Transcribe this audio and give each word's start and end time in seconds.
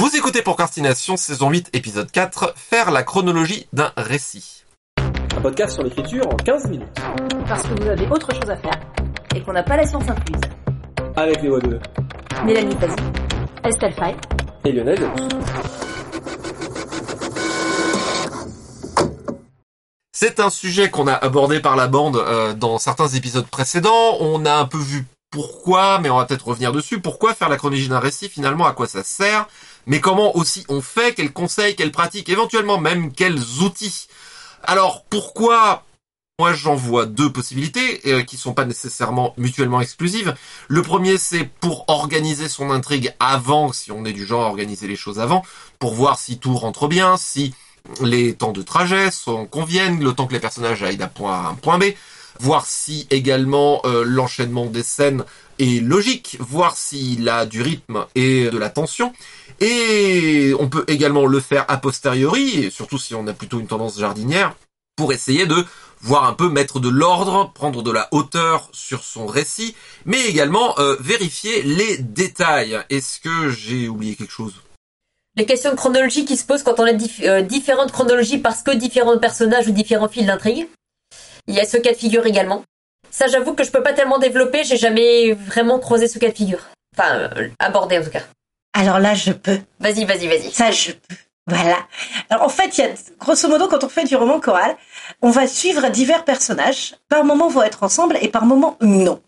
Vous 0.00 0.16
écoutez 0.16 0.40
Procrastination, 0.40 1.18
saison 1.18 1.50
8, 1.50 1.68
épisode 1.74 2.10
4, 2.10 2.54
faire 2.56 2.90
la 2.90 3.02
chronologie 3.02 3.68
d'un 3.74 3.92
récit. 3.98 4.64
Un 5.36 5.42
podcast 5.42 5.74
sur 5.74 5.82
l'écriture 5.82 6.26
en 6.26 6.36
15 6.36 6.70
minutes. 6.70 6.88
Parce 7.46 7.64
que 7.64 7.78
vous 7.78 7.86
avez 7.86 8.06
autre 8.08 8.32
chose 8.32 8.48
à 8.48 8.56
faire 8.56 8.80
et 9.36 9.42
qu'on 9.42 9.52
n'a 9.52 9.62
pas 9.62 9.76
la 9.76 9.86
science 9.86 10.08
incluse. 10.08 10.40
Avec 11.16 11.42
les 11.42 11.50
voix 11.50 11.60
de 11.60 11.78
Mélanie 12.46 12.74
Fazi, 12.76 12.96
Estelle 13.62 13.92
Fay 13.92 14.16
et 14.64 14.72
Lionel. 14.72 15.06
C'est 20.12 20.40
un 20.40 20.48
sujet 20.48 20.88
qu'on 20.88 21.08
a 21.08 21.14
abordé 21.14 21.60
par 21.60 21.76
la 21.76 21.88
bande 21.88 22.16
euh, 22.16 22.54
dans 22.54 22.78
certains 22.78 23.08
épisodes 23.08 23.46
précédents. 23.46 24.16
On 24.20 24.46
a 24.46 24.54
un 24.54 24.64
peu 24.64 24.78
vu 24.78 25.04
pourquoi, 25.30 25.98
mais 26.00 26.10
on 26.10 26.16
va 26.16 26.24
peut-être 26.24 26.48
revenir 26.48 26.72
dessus. 26.72 27.00
Pourquoi 27.00 27.34
faire 27.34 27.48
la 27.48 27.56
chronologie 27.56 27.88
d'un 27.88 28.00
récit 28.00 28.28
finalement 28.28 28.66
À 28.66 28.72
quoi 28.72 28.86
ça 28.86 29.04
sert 29.04 29.46
Mais 29.86 30.00
comment 30.00 30.36
aussi 30.36 30.64
on 30.68 30.80
fait 30.80 31.14
Quels 31.14 31.32
conseils 31.32 31.76
Quelles 31.76 31.92
pratiques 31.92 32.28
Éventuellement 32.28 32.78
même 32.78 33.12
quels 33.12 33.40
outils 33.62 34.08
Alors 34.64 35.04
pourquoi 35.04 35.84
moi, 36.40 36.54
j'en 36.54 36.74
vois 36.74 37.04
deux 37.04 37.30
possibilités 37.30 38.00
euh, 38.06 38.22
qui 38.22 38.38
sont 38.38 38.54
pas 38.54 38.64
nécessairement 38.64 39.34
mutuellement 39.36 39.82
exclusives. 39.82 40.34
Le 40.68 40.80
premier, 40.80 41.18
c'est 41.18 41.44
pour 41.44 41.84
organiser 41.88 42.48
son 42.48 42.70
intrigue 42.70 43.14
avant, 43.20 43.74
si 43.74 43.92
on 43.92 44.06
est 44.06 44.14
du 44.14 44.24
genre 44.24 44.46
à 44.46 44.48
organiser 44.48 44.88
les 44.88 44.96
choses 44.96 45.20
avant, 45.20 45.44
pour 45.78 45.92
voir 45.92 46.18
si 46.18 46.38
tout 46.38 46.54
rentre 46.54 46.88
bien, 46.88 47.18
si 47.18 47.54
les 48.00 48.34
temps 48.34 48.52
de 48.52 48.62
trajet 48.62 49.10
sont 49.10 49.44
conviennent, 49.44 50.02
le 50.02 50.14
temps 50.14 50.26
que 50.26 50.32
les 50.32 50.40
personnages 50.40 50.82
aillent 50.82 50.96
d'un 50.96 51.08
point 51.08 51.44
à 51.44 51.48
un 51.48 51.54
point 51.56 51.76
B, 51.76 51.92
voir 52.40 52.64
si 52.64 53.06
également 53.10 53.82
euh, 53.84 54.02
l'enchaînement 54.04 54.66
des 54.66 54.82
scènes 54.82 55.24
est 55.58 55.82
logique, 55.82 56.38
voir 56.40 56.74
s'il 56.74 57.28
a 57.28 57.44
du 57.44 57.60
rythme 57.60 58.06
et 58.14 58.48
de 58.48 58.58
la 58.58 58.70
tension. 58.70 59.12
Et 59.60 60.54
on 60.58 60.68
peut 60.68 60.84
également 60.88 61.26
le 61.26 61.38
faire 61.38 61.66
a 61.68 61.76
posteriori, 61.76 62.70
surtout 62.70 62.98
si 62.98 63.14
on 63.14 63.26
a 63.26 63.34
plutôt 63.34 63.60
une 63.60 63.66
tendance 63.66 63.98
jardinière, 63.98 64.56
pour 64.96 65.12
essayer 65.12 65.46
de 65.46 65.64
voir 66.00 66.24
un 66.24 66.32
peu 66.32 66.48
mettre 66.48 66.80
de 66.80 66.88
l'ordre, 66.88 67.52
prendre 67.52 67.82
de 67.82 67.90
la 67.90 68.08
hauteur 68.10 68.70
sur 68.72 69.04
son 69.04 69.26
récit, 69.26 69.74
mais 70.06 70.24
également 70.24 70.78
euh, 70.78 70.96
vérifier 70.98 71.62
les 71.62 71.98
détails. 71.98 72.80
Est-ce 72.88 73.20
que 73.20 73.50
j'ai 73.50 73.88
oublié 73.88 74.16
quelque 74.16 74.32
chose? 74.32 74.54
Les 75.36 75.44
questions 75.44 75.70
de 75.70 75.76
chronologie 75.76 76.24
qui 76.24 76.38
se 76.38 76.44
posent 76.44 76.62
quand 76.62 76.80
on 76.80 76.84
a 76.84 76.92
euh, 77.22 77.42
différentes 77.42 77.92
chronologies 77.92 78.38
parce 78.38 78.62
que 78.62 78.70
différents 78.70 79.18
personnages 79.18 79.68
ou 79.68 79.72
différents 79.72 80.08
fils 80.08 80.26
d'intrigue. 80.26 80.66
Il 81.50 81.56
y 81.56 81.60
a 81.60 81.64
ce 81.64 81.76
cas 81.76 81.90
de 81.90 81.96
figure 81.96 82.26
également. 82.26 82.62
Ça, 83.10 83.26
j'avoue 83.26 83.54
que 83.54 83.64
je 83.64 83.72
peux 83.72 83.82
pas 83.82 83.92
tellement 83.92 84.18
développer, 84.18 84.62
j'ai 84.62 84.76
jamais 84.76 85.32
vraiment 85.32 85.80
croisé 85.80 86.06
ce 86.06 86.20
cas 86.20 86.28
de 86.28 86.36
figure. 86.36 86.60
Enfin, 86.96 87.16
euh, 87.16 87.48
abordé 87.58 87.98
en 87.98 88.04
tout 88.04 88.10
cas. 88.10 88.22
Alors 88.72 89.00
là, 89.00 89.14
je 89.14 89.32
peux. 89.32 89.58
Vas-y, 89.80 90.04
vas-y, 90.04 90.28
vas-y. 90.28 90.52
Ça, 90.52 90.70
je 90.70 90.92
peux. 90.92 91.16
Voilà. 91.48 91.78
Alors 92.28 92.44
en 92.44 92.48
fait, 92.48 92.78
il 92.78 92.84
y 92.84 92.86
a 92.86 92.90
grosso 93.18 93.48
modo 93.48 93.66
quand 93.66 93.82
on 93.82 93.88
fait 93.88 94.04
du 94.04 94.14
roman 94.14 94.38
choral, 94.38 94.76
on 95.22 95.30
va 95.30 95.48
suivre 95.48 95.88
divers 95.88 96.24
personnages. 96.24 96.94
Par 97.08 97.24
moments 97.24 97.48
vont 97.48 97.64
être 97.64 97.82
ensemble 97.82 98.16
et 98.20 98.28
par 98.28 98.44
moments 98.44 98.76
non. 98.80 99.20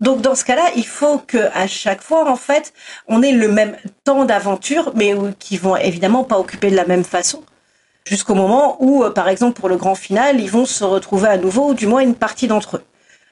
Donc 0.00 0.22
dans 0.22 0.34
ce 0.34 0.44
cas-là, 0.44 0.72
il 0.74 0.86
faut 0.86 1.18
que 1.18 1.50
à 1.54 1.68
chaque 1.68 2.02
fois 2.02 2.28
en 2.28 2.34
fait, 2.34 2.72
on 3.06 3.22
ait 3.22 3.30
le 3.30 3.46
même 3.46 3.76
temps 4.02 4.24
d'aventure, 4.24 4.90
mais 4.96 5.14
qui 5.38 5.56
vont 5.56 5.76
évidemment 5.76 6.24
pas 6.24 6.40
occuper 6.40 6.72
de 6.72 6.76
la 6.76 6.86
même 6.86 7.04
façon. 7.04 7.44
Jusqu'au 8.06 8.34
moment 8.34 8.76
où, 8.80 9.02
euh, 9.02 9.10
par 9.10 9.28
exemple, 9.28 9.58
pour 9.58 9.68
le 9.68 9.76
grand 9.76 9.94
final, 9.94 10.40
ils 10.40 10.50
vont 10.50 10.66
se 10.66 10.84
retrouver 10.84 11.28
à 11.28 11.38
nouveau, 11.38 11.70
ou 11.70 11.74
du 11.74 11.86
moins 11.86 12.00
une 12.00 12.14
partie 12.14 12.46
d'entre 12.46 12.76
eux. 12.76 12.84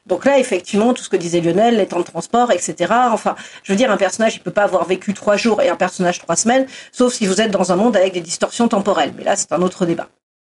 Donc 0.07 0.25
là, 0.25 0.39
effectivement, 0.39 0.95
tout 0.95 1.03
ce 1.05 1.09
que 1.09 1.17
disait 1.17 1.41
Lionel, 1.41 1.77
les 1.77 1.87
temps 1.87 2.01
de 2.01 2.05
transport, 2.05 2.51
etc. 2.51 2.93
Enfin, 3.13 3.37
je 3.63 3.73
veux 3.73 3.77
dire, 3.77 3.91
un 3.91 3.97
personnage, 3.97 4.35
il 4.35 4.41
peut 4.41 4.51
pas 4.51 4.65
avoir 4.65 4.85
vécu 4.85 5.15
trois 5.15 5.37
jours 5.37 5.61
et 5.61 5.69
un 5.69 5.77
personnage 5.77 6.19
trois 6.19 6.37
semaines, 6.37 6.67
sauf 6.91 7.13
si 7.13 7.27
vous 7.27 7.41
êtes 7.41 7.51
dans 7.51 7.71
un 7.71 7.77
monde 7.77 7.97
avec 7.97 8.13
des 8.15 8.21
distorsions 8.21 8.67
temporelles. 8.67 9.13
Mais 9.17 9.25
là, 9.25 9.37
c'est 9.37 9.53
un 9.53 9.63
autre 9.63 9.87
débat. 9.87 10.09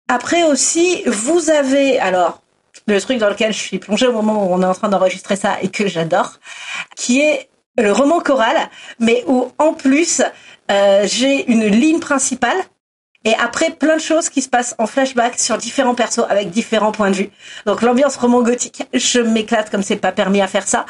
Après 0.08 0.44
aussi, 0.44 1.02
vous 1.06 1.50
avez, 1.50 1.98
alors, 1.98 2.40
le 2.86 3.00
truc 3.00 3.18
dans 3.18 3.28
lequel 3.28 3.52
je 3.52 3.58
suis 3.58 3.78
plongée 3.78 4.06
au 4.06 4.12
moment 4.12 4.46
où 4.46 4.54
on 4.54 4.62
est 4.62 4.66
en 4.66 4.74
train 4.74 4.88
d'enregistrer 4.88 5.36
ça 5.36 5.56
et 5.60 5.68
que 5.68 5.86
j'adore, 5.86 6.38
qui 6.96 7.20
est 7.20 7.50
le 7.76 7.92
roman 7.92 8.20
choral, 8.20 8.56
mais 9.00 9.24
où 9.26 9.50
en 9.58 9.74
plus, 9.74 10.22
euh, 10.70 11.06
j'ai 11.06 11.50
une 11.50 11.66
ligne 11.66 12.00
principale 12.00 12.56
et 13.24 13.34
après, 13.34 13.70
plein 13.70 13.96
de 13.96 14.00
choses 14.00 14.28
qui 14.28 14.42
se 14.42 14.48
passent 14.48 14.74
en 14.78 14.86
flashback 14.86 15.38
sur 15.38 15.56
différents 15.56 15.94
persos 15.94 16.24
avec 16.28 16.50
différents 16.50 16.92
points 16.92 17.10
de 17.10 17.16
vue. 17.16 17.30
Donc 17.66 17.82
l'ambiance 17.82 18.16
roman 18.16 18.42
gothique, 18.42 18.82
je 18.92 19.20
m'éclate 19.20 19.70
comme 19.70 19.82
c'est 19.82 19.96
pas 19.96 20.12
permis 20.12 20.40
à 20.40 20.48
faire 20.48 20.66
ça. 20.66 20.86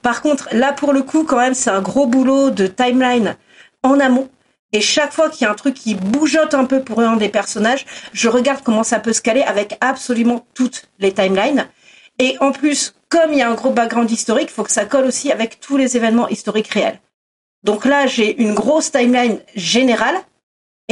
Par 0.00 0.22
contre, 0.22 0.48
là 0.52 0.72
pour 0.72 0.92
le 0.92 1.02
coup, 1.02 1.24
quand 1.24 1.38
même, 1.38 1.54
c'est 1.54 1.70
un 1.70 1.82
gros 1.82 2.06
boulot 2.06 2.50
de 2.50 2.66
timeline 2.66 3.36
en 3.82 3.98
amont. 3.98 4.28
Et 4.72 4.80
chaque 4.80 5.12
fois 5.12 5.28
qu'il 5.28 5.44
y 5.44 5.48
a 5.48 5.50
un 5.50 5.54
truc 5.54 5.74
qui 5.74 5.94
bougeote 5.94 6.54
un 6.54 6.64
peu 6.64 6.82
pour 6.82 7.00
un 7.00 7.16
des 7.16 7.28
personnages, 7.28 7.84
je 8.12 8.28
regarde 8.28 8.62
comment 8.64 8.84
ça 8.84 9.00
peut 9.00 9.12
se 9.12 9.20
caler 9.20 9.42
avec 9.42 9.76
absolument 9.80 10.46
toutes 10.54 10.88
les 10.98 11.12
timelines. 11.12 11.68
Et 12.18 12.36
en 12.40 12.52
plus, 12.52 12.94
comme 13.08 13.32
il 13.32 13.38
y 13.38 13.42
a 13.42 13.50
un 13.50 13.54
gros 13.54 13.70
background 13.70 14.10
historique, 14.10 14.48
il 14.50 14.54
faut 14.54 14.62
que 14.62 14.70
ça 14.70 14.86
colle 14.86 15.04
aussi 15.04 15.30
avec 15.30 15.60
tous 15.60 15.76
les 15.76 15.96
événements 15.96 16.28
historiques 16.28 16.68
réels. 16.68 17.00
Donc 17.64 17.84
là, 17.84 18.06
j'ai 18.06 18.40
une 18.40 18.54
grosse 18.54 18.90
timeline 18.90 19.40
générale 19.54 20.16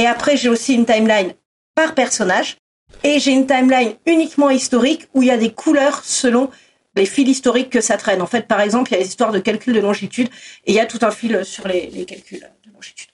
et 0.01 0.07
après, 0.07 0.35
j'ai 0.35 0.49
aussi 0.49 0.73
une 0.73 0.87
timeline 0.87 1.33
par 1.75 1.93
personnage. 1.93 2.57
Et 3.03 3.19
j'ai 3.19 3.31
une 3.31 3.45
timeline 3.45 3.93
uniquement 4.07 4.49
historique 4.49 5.07
où 5.13 5.21
il 5.21 5.27
y 5.27 5.31
a 5.31 5.37
des 5.37 5.51
couleurs 5.51 6.03
selon 6.03 6.49
les 6.95 7.05
fils 7.05 7.29
historiques 7.29 7.69
que 7.69 7.81
ça 7.81 7.97
traîne. 7.97 8.21
En 8.21 8.25
fait, 8.25 8.47
par 8.47 8.61
exemple, 8.61 8.89
il 8.89 8.93
y 8.93 8.97
a 8.97 8.99
les 8.99 9.07
histoires 9.07 9.31
de 9.31 9.37
calcul 9.37 9.75
de 9.75 9.79
longitude 9.79 10.27
et 10.65 10.71
il 10.71 10.75
y 10.75 10.79
a 10.79 10.87
tout 10.87 10.97
un 11.03 11.11
fil 11.11 11.45
sur 11.45 11.67
les, 11.67 12.05
calculs 12.05 12.39
de 12.65 12.71
longitude. 12.73 13.09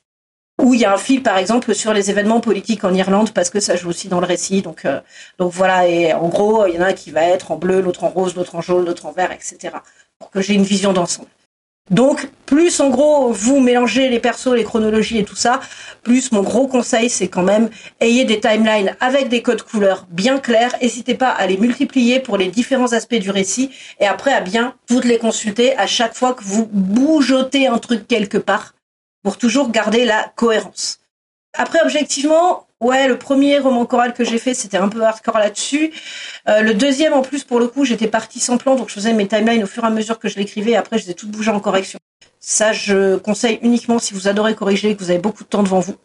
Ou 0.62 0.76
il 0.76 0.80
y 0.80 0.86
a 0.86 0.94
un 0.94 0.98
fil, 0.98 1.22
par 1.22 1.38
exemple, 1.38 1.76
sur 1.76 1.94
les 1.94 2.10
événements 2.10 2.40
politiques 2.40 2.86
en 2.86 2.94
Irlande 2.94 3.32
parce 3.32 3.50
que 3.50 3.60
ça 3.60 3.76
joue 3.76 3.90
aussi 3.90 4.08
dans 4.08 4.22
le 4.22 4.26
récit. 4.26 4.62
Donc, 4.62 4.86
euh, 4.86 5.02
voilà. 5.40 5.90
Et 5.90 6.14
en 6.14 6.30
gros, 6.30 6.68
il 6.68 6.76
y 6.76 6.78
en 6.78 6.84
a 6.84 6.88
un 6.88 6.94
qui 6.94 7.12
va 7.12 7.24
être 7.24 7.52
en 7.52 7.58
bleu, 7.58 7.82
l'autre 7.82 8.06
en 8.06 8.10
rose, 8.10 8.34
l'autre 8.36 8.56
en 8.56 8.62
jaune, 8.62 8.86
l'autre 8.86 9.06
en 9.06 9.12
vert, 9.12 9.34
etc. 9.34 9.76
Pour 10.20 10.32
que 10.32 10.40
j'ai 10.40 10.54
une 10.54 10.64
vision 10.64 10.94
d'ensemble. 10.94 11.28
Donc, 11.90 12.30
plus 12.46 12.80
en 12.82 12.90
gros 12.90 13.32
vous 13.32 13.60
mélangez 13.60 14.10
les 14.10 14.20
persos, 14.20 14.54
les 14.54 14.64
chronologies 14.64 15.20
et 15.20 15.24
tout 15.24 15.36
ça, 15.36 15.62
plus 16.04 16.32
mon 16.32 16.42
gros 16.42 16.68
conseil 16.68 17.10
c'est 17.10 17.30
quand 17.30 17.44
même 17.44 17.70
ayez 18.02 18.26
des 18.26 18.40
timelines 18.40 18.96
avec 19.00 19.30
des 19.30 19.42
codes 19.42 19.62
couleurs 19.62 20.06
bien 20.10 20.40
clairs. 20.40 20.76
N'hésitez 20.82 21.16
pas 21.16 21.30
à 21.30 21.48
les 21.48 21.58
multiplier 21.58 22.20
pour 22.20 22.38
les 22.38 22.50
différents 22.50 22.92
aspects 22.92 23.16
du 23.16 23.32
récit 23.32 23.72
et 24.00 24.06
après 24.06 24.34
à 24.34 24.42
bien 24.42 24.76
toutes 24.88 25.06
les 25.06 25.18
consulter 25.18 25.78
à 25.78 25.88
chaque 25.88 26.14
fois 26.14 26.34
que 26.34 26.44
vous 26.44 26.68
bougotez 26.72 27.68
un 27.68 27.78
truc 27.78 28.08
quelque 28.08 28.38
part 28.38 28.74
pour 29.24 29.38
toujours 29.38 29.72
garder 29.72 30.06
la 30.06 30.32
cohérence. 30.36 31.00
Après, 31.54 31.82
objectivement, 31.82 32.67
Ouais, 32.80 33.08
le 33.08 33.18
premier 33.18 33.58
roman 33.58 33.86
choral 33.88 34.14
que 34.14 34.24
j'ai 34.24 34.38
fait, 34.38 34.54
c'était 34.54 34.78
un 34.78 34.88
peu 34.88 35.02
hardcore 35.02 35.40
là-dessus. 35.40 35.92
Euh, 36.48 36.62
le 36.62 36.76
deuxième, 36.76 37.14
en 37.14 37.24
plus, 37.24 37.44
pour 37.44 37.60
le 37.60 37.68
coup, 37.68 37.86
j'étais 37.86 38.08
partie 38.08 38.40
sans 38.40 38.58
plan, 38.58 38.76
donc 38.76 38.90
je 38.90 38.94
faisais 38.94 39.14
mes 39.14 39.28
timelines 39.28 39.64
au 39.64 39.68
fur 39.68 39.84
et 39.84 39.88
à 39.88 39.90
mesure 39.90 40.20
que 40.20 40.30
je 40.30 40.36
l'écrivais. 40.36 40.72
Et 40.72 40.76
après, 40.78 41.00
je 41.00 41.06
les 41.06 41.12
ai 41.12 41.14
toutes 41.16 41.32
bougées 41.32 41.50
en 41.50 41.60
correction. 41.60 41.98
Ça, 42.40 42.74
je 42.74 43.18
conseille 43.18 43.58
uniquement 43.64 43.98
si 43.98 44.14
vous 44.14 44.28
adorez 44.28 44.54
corriger, 44.54 44.96
que 44.96 45.04
vous 45.04 45.10
avez 45.10 45.20
beaucoup 45.20 45.44
de 45.44 45.50
temps 45.50 45.64
devant 45.64 45.80
vous. 45.80 45.96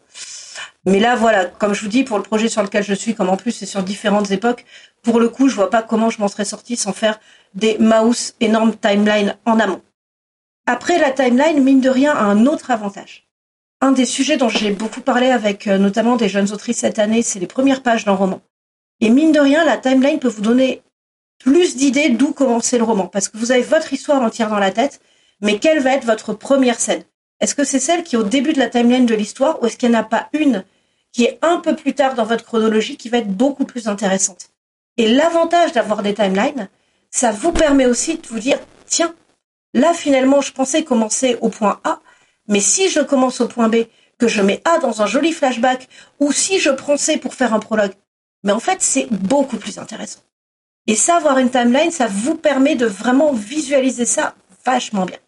Mais 0.87 0.99
là, 0.99 1.15
voilà, 1.15 1.45
comme 1.45 1.75
je 1.75 1.83
vous 1.83 1.89
dis, 1.89 2.05
pour 2.05 2.17
le 2.17 2.23
projet 2.23 2.49
sur 2.49 2.63
lequel 2.63 2.83
je 2.83 2.95
suis, 2.95 3.15
comme 3.15 3.29
en 3.29 3.37
plus 3.37 3.53
c'est 3.53 3.67
sur 3.67 3.83
différentes 3.83 4.31
époques, 4.31 4.65
pour 5.03 5.21
le 5.21 5.29
coup, 5.29 5.49
je 5.49 5.55
vois 5.55 5.71
pas 5.71 5.83
comment 5.83 6.11
je 6.11 6.21
m'en 6.21 6.29
serais 6.29 6.45
sortie 6.45 6.77
sans 6.77 6.93
faire 6.93 7.21
des 7.55 7.77
mouse 7.79 8.35
énormes 8.41 8.75
timelines 8.75 9.37
en 9.45 9.61
amont. 9.61 9.83
Après, 10.67 10.99
la 10.99 11.11
timeline, 11.11 11.63
mine 11.63 11.81
de 11.81 11.91
rien, 11.91 12.13
a 12.13 12.23
un 12.23 12.47
autre 12.47 12.71
avantage 12.71 13.29
un 13.83 13.91
des 13.91 14.05
sujets 14.05 14.37
dont 14.37 14.49
j'ai 14.49 14.71
beaucoup 14.71 15.01
parlé 15.01 15.27
avec 15.27 15.67
euh, 15.67 15.77
notamment 15.77 16.15
des 16.15 16.29
jeunes 16.29 16.53
autrices 16.53 16.79
cette 16.79 17.01
année, 17.01 17.21
c'est 17.23 17.41
les 17.41 17.49
premières 17.49 17.83
pages 17.83 18.05
d'un 18.05 18.13
roman. 18.13 18.41
Et 19.01 19.11
mine 19.11 19.33
de 19.33 19.41
rien, 19.41 19.65
la 19.65 19.77
timeline 19.77 20.21
peut 20.21 20.29
vous 20.29 20.41
donner 20.41 20.83
plus 21.41 21.75
d'idées 21.75 22.11
d'où 22.11 22.33
commencer 22.33 22.79
le 22.79 22.85
roman, 22.85 23.09
parce 23.09 23.29
que 23.29 23.37
vous 23.37 23.51
avez 23.51 23.63
votre 23.63 23.93
histoire 23.93 24.23
entière 24.23 24.49
dans 24.49 24.61
la 24.61 24.71
tête, 24.71 25.01
mais 25.41 25.59
quelle 25.59 25.81
va 25.81 25.95
être 25.95 26.05
votre 26.07 26.33
première 26.33 26.79
scène? 26.79 27.03
Est-ce 27.41 27.57
que 27.57 27.65
c'est 27.65 27.81
celle 27.81 28.05
qui 28.05 28.15
est 28.15 28.19
au 28.19 28.23
début 28.23 28.53
de 28.53 28.61
la 28.61 28.69
timeline 28.69 29.05
de 29.05 29.17
l'histoire, 29.17 29.61
ou 29.61 29.67
est-ce 29.67 29.77
qu'il 29.77 29.91
n'y 29.91 29.97
en 29.97 30.01
a 30.01 30.05
pas 30.05 30.29
une 30.33 30.65
qui 31.11 31.25
est 31.25 31.41
un 31.43 31.57
peu 31.59 31.75
plus 31.75 31.95
tard 31.95 32.15
dans 32.15 32.25
votre 32.25 32.45
chronologie, 32.45 32.97
qui 32.97 33.09
va 33.09 33.19
être 33.19 33.37
beaucoup 33.37 33.65
plus 33.65 33.89
intéressante? 33.89 34.51
Et 34.97 35.09
l'avantage 35.09 35.73
d'avoir 35.73 36.05
des 36.05 36.15
timelines, 36.15 36.69
ça 37.11 37.33
vous 37.33 37.51
permet 37.51 37.87
aussi 37.87 38.19
de 38.19 38.29
vous 38.29 38.39
dire, 38.39 38.61
tiens, 38.87 39.13
là 39.75 39.93
finalement, 39.93 40.41
je 40.41 40.53
pensais 40.53 40.85
commencer 40.85 41.37
au 41.41 41.49
point 41.49 41.81
A, 41.83 41.99
mais 42.49 42.61
si 42.61 42.89
je 42.89 43.01
commence 43.01 43.41
au 43.41 43.49
point 43.49 43.69
B, 43.69 43.85
que 44.19 44.29
je 44.29 44.43
mets 44.43 44.63
A 44.65 44.79
dans 44.79 45.03
un 45.03 45.07
joli 45.07 45.33
flashback, 45.33 45.89
ou 46.21 46.33
si 46.33 46.59
je 46.61 46.71
prends 46.71 46.97
C 46.97 47.17
pour 47.17 47.35
faire 47.35 47.55
un 47.55 47.61
prologue, 47.61 47.93
mais 48.45 48.53
en 48.53 48.61
fait, 48.61 48.81
c'est 48.81 49.07
beaucoup 49.11 49.57
plus 49.57 49.79
intéressant. 49.79 50.21
Et 50.87 50.95
ça, 50.95 51.17
avoir 51.17 51.39
une 51.39 51.51
timeline, 51.51 51.91
ça 51.91 52.09
vous 52.09 52.35
permet 52.35 52.75
de 52.75 52.87
vraiment 52.87 53.33
visualiser 53.33 54.05
ça 54.05 54.35
vachement 54.65 55.07
bien. 55.07 55.19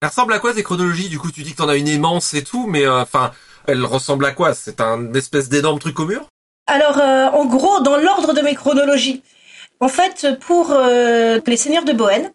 Elle 0.00 0.08
ressemble 0.08 0.32
à 0.32 0.38
quoi 0.38 0.54
ces 0.54 0.62
chronologies? 0.62 1.08
Du 1.08 1.18
coup, 1.18 1.30
tu 1.30 1.42
dis 1.42 1.52
que 1.52 1.58
t'en 1.58 1.68
as 1.68 1.76
une 1.76 1.88
immense 1.88 2.34
et 2.34 2.42
tout, 2.42 2.66
mais 2.66 2.84
euh, 2.84 3.02
enfin, 3.02 3.32
elle 3.66 3.84
ressemble 3.84 4.24
à 4.26 4.32
quoi? 4.32 4.54
C'est 4.54 4.80
un 4.80 5.12
espèce 5.14 5.48
d'énorme 5.48 5.78
truc 5.78 5.98
au 6.00 6.06
mur? 6.06 6.26
Alors, 6.66 6.98
euh, 6.98 7.26
en 7.28 7.44
gros, 7.44 7.80
dans 7.80 7.96
l'ordre 7.96 8.32
de 8.32 8.40
mes 8.40 8.54
chronologies, 8.54 9.22
en 9.80 9.88
fait, 9.88 10.38
pour 10.40 10.70
euh, 10.70 11.40
les 11.46 11.56
Seigneurs 11.56 11.84
de 11.84 11.92
Bohème, 11.92 12.30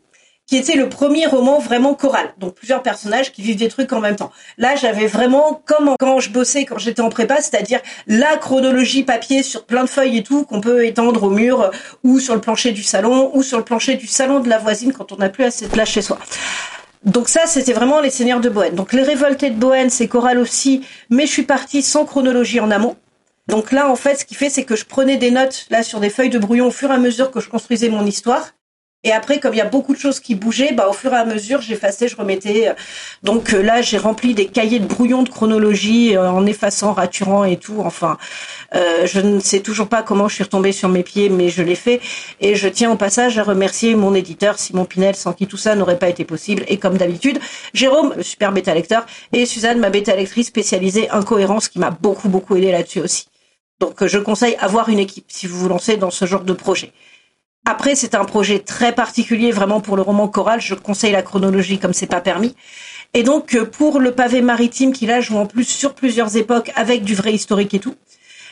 qui 0.48 0.56
était 0.56 0.76
le 0.76 0.88
premier 0.88 1.28
roman 1.28 1.60
vraiment 1.60 1.94
choral. 1.94 2.34
Donc 2.40 2.56
plusieurs 2.56 2.82
personnages 2.82 3.34
qui 3.34 3.42
vivent 3.42 3.58
des 3.58 3.68
trucs 3.68 3.92
en 3.92 4.00
même 4.00 4.16
temps. 4.16 4.32
Là, 4.58 4.76
j'avais 4.78 5.06
vraiment, 5.06 5.62
comme 5.66 5.94
quand 6.00 6.20
je 6.20 6.32
bossais, 6.32 6.64
quand 6.64 6.78
j'étais 6.78 7.02
en 7.02 7.10
prépa, 7.10 7.42
c'est-à-dire 7.42 7.82
la 8.08 8.38
chronologie 8.38 9.04
papier 9.04 9.44
sur 9.44 9.66
plein 9.66 9.84
de 9.84 9.90
feuilles 9.90 10.18
et 10.18 10.24
tout, 10.24 10.46
qu'on 10.46 10.62
peut 10.62 10.86
étendre 10.86 11.24
au 11.24 11.30
mur, 11.30 11.62
euh, 11.62 11.70
ou 12.04 12.20
sur 12.20 12.34
le 12.34 12.40
plancher 12.40 12.72
du 12.72 12.82
salon, 12.82 13.30
ou 13.34 13.44
sur 13.44 13.58
le 13.58 13.66
plancher 13.66 13.96
du 13.96 14.08
salon 14.08 14.40
de 14.40 14.48
la 14.48 14.58
voisine 14.58 14.94
quand 14.94 15.12
on 15.12 15.18
n'a 15.18 15.30
plus 15.30 15.44
assez 15.44 15.66
de 15.66 15.72
place 15.72 15.90
chez 15.90 16.02
soi. 16.02 16.18
Donc 17.04 17.28
ça, 17.28 17.42
c'était 17.46 17.74
vraiment 17.74 18.00
les 18.00 18.10
Seigneurs 18.10 18.40
de 18.40 18.50
Bohème. 18.50 18.76
Donc 18.76 18.94
les 18.94 19.04
Révoltés 19.04 19.50
de 19.50 19.60
Bohème, 19.60 19.90
c'est 19.90 20.08
choral 20.08 20.40
aussi, 20.40 20.82
mais 21.10 21.26
je 21.26 21.32
suis 21.32 21.44
partie 21.44 21.82
sans 21.82 22.06
chronologie 22.06 22.60
en 22.62 22.72
amont. 22.72 22.96
Donc 23.48 23.72
là, 23.72 23.90
en 23.90 23.96
fait, 23.96 24.16
ce 24.16 24.26
qui 24.26 24.36
fait, 24.36 24.50
c'est 24.50 24.64
que 24.64 24.76
je 24.76 24.86
prenais 24.86 25.18
des 25.18 25.32
notes 25.32 25.68
là 25.70 25.84
sur 25.84 26.00
des 26.00 26.10
feuilles 26.10 26.30
de 26.30 26.40
brouillon 26.40 26.68
au 26.68 26.72
fur 26.72 26.90
et 26.92 26.94
à 26.94 26.98
mesure 26.98 27.32
que 27.32 27.40
je 27.40 27.50
construisais 27.50 27.90
mon 27.90 28.06
histoire. 28.06 28.54
Et 29.08 29.14
après, 29.14 29.40
comme 29.40 29.54
il 29.54 29.58
y 29.58 29.62
a 29.62 29.66
beaucoup 29.66 29.94
de 29.94 30.00
choses 30.00 30.20
qui 30.20 30.36
bougeaient, 30.36 30.74
bah, 30.74 30.90
au 30.90 30.92
fur 30.92 31.14
et 31.14 31.16
à 31.16 31.24
mesure, 31.24 31.62
j'effaçais, 31.62 32.10
je 32.10 32.18
remettais. 32.18 32.76
Donc 33.24 33.54
euh, 33.54 33.62
là, 33.62 33.82
j'ai 33.82 33.98
rempli 33.98 34.34
des 34.34 34.48
cahiers 34.48 34.80
de 34.80 34.86
brouillon 34.86 35.24
de 35.24 35.30
chronologie 35.30 36.18
euh, 36.18 36.30
en 36.30 36.46
effaçant, 36.46 36.92
raturant 36.92 37.46
et 37.46 37.56
tout. 37.56 37.80
Enfin, 37.80 38.18
euh, 38.76 39.06
je 39.06 39.22
ne 39.22 39.40
sais 39.40 39.62
toujours 39.62 39.88
pas 39.88 40.04
comment 40.04 40.28
je 40.28 40.36
suis 40.36 40.44
retombée 40.44 40.74
sur 40.74 40.90
mes 40.90 41.04
pieds, 41.04 41.30
mais 41.30 41.48
je 41.48 41.64
l'ai 41.64 41.76
fait. 41.76 42.02
Et 42.42 42.56
je 42.56 42.68
tiens 42.68 42.92
au 42.92 42.98
passage 42.98 43.40
à 43.40 43.44
remercier 43.44 43.96
mon 43.96 44.14
éditeur 44.14 44.60
Simon 44.60 44.84
Pinel, 44.84 45.16
sans 45.16 45.32
qui 45.32 45.48
tout 45.48 45.56
ça 45.56 45.74
n'aurait 45.76 46.00
pas 46.00 46.10
été 46.10 46.26
possible. 46.26 46.66
Et 46.68 46.76
comme 46.78 46.98
d'habitude, 46.98 47.40
Jérôme, 47.74 48.22
super 48.22 48.52
bêta 48.52 48.74
lecteur, 48.74 49.06
et 49.32 49.46
Suzanne, 49.46 49.80
ma 49.80 49.90
bêta 49.90 50.18
lectrice 50.18 50.48
spécialisée 50.48 51.10
incohérence, 51.12 51.70
qui 51.70 51.80
m'a 51.80 51.92
beaucoup 51.92 52.28
beaucoup 52.28 52.58
aidé 52.58 52.74
là-dessus 52.74 53.00
aussi. 53.00 53.28
Donc 53.80 54.06
je 54.06 54.18
conseille 54.18 54.58
avoir 54.60 54.90
une 54.90 55.00
équipe 55.00 55.28
si 55.30 55.48
vous 55.48 55.60
vous 55.60 55.70
lancez 55.70 55.96
dans 55.96 56.12
ce 56.12 56.26
genre 56.26 56.44
de 56.44 56.52
projet. 56.52 56.92
Après, 57.70 57.96
c'est 57.96 58.16
un 58.16 58.24
projet 58.24 58.60
très 58.60 58.94
particulier, 58.96 59.52
vraiment 59.52 59.82
pour 59.82 59.98
le 59.98 60.02
roman 60.02 60.30
choral. 60.30 60.62
Je 60.62 60.74
conseille 60.74 61.12
la 61.12 61.22
chronologie 61.22 61.80
comme 61.80 61.92
c'est 61.92 62.08
pas 62.08 62.22
permis. 62.22 62.56
Et 63.14 63.24
donc, 63.24 63.56
euh, 63.56 63.66
pour 63.66 64.00
le 64.00 64.14
pavé 64.14 64.42
maritime, 64.42 64.94
qui 64.94 65.06
là 65.06 65.20
joue 65.20 65.36
en 65.36 65.46
plus 65.46 65.66
sur 65.66 65.94
plusieurs 65.94 66.38
époques 66.38 66.72
avec 66.76 67.04
du 67.04 67.14
vrai 67.14 67.34
historique 67.34 67.74
et 67.74 67.80
tout. 67.80 67.96